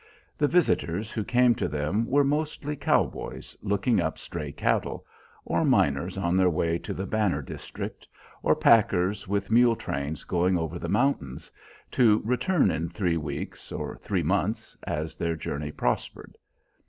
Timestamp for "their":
6.35-6.49, 15.15-15.35